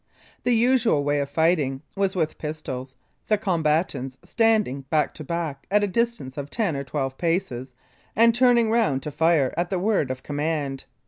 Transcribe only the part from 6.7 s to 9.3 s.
or twelve paces, and turning round to